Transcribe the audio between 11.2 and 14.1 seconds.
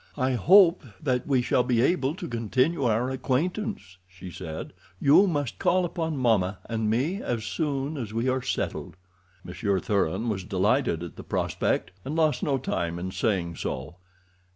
prospect, and lost no time in saying so.